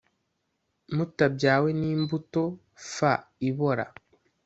[0.95, 2.43] mutabyawe n imbuto
[2.91, 2.93] f
[3.49, 3.85] ibora